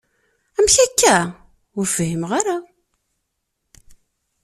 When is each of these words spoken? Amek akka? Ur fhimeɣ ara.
Amek 0.57 0.75
akka? 0.85 1.17
Ur 1.77 1.85
fhimeɣ 1.95 2.31
ara. 2.39 2.57